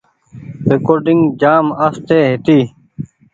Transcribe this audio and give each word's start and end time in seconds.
ريڪوڊنگ 0.69 1.21
جآم 1.41 1.65
آستي 1.85 2.17
هيتي۔ 2.27 2.59